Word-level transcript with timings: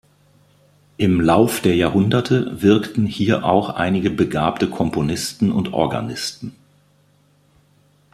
Im 0.97 1.21
Lauf 1.21 1.59
der 1.61 1.75
Jahrhunderte 1.75 2.63
wirkten 2.63 3.05
hier 3.05 3.45
auch 3.45 3.69
einige 3.69 4.09
begabte 4.09 4.67
Komponisten 4.67 5.51
und 5.51 5.73
Organisten. 5.73 6.55